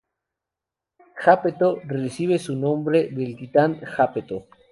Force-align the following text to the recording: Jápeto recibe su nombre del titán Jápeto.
Jápeto 1.15 1.79
recibe 1.85 2.39
su 2.39 2.55
nombre 2.55 3.09
del 3.11 3.37
titán 3.37 3.79
Jápeto. 3.81 4.47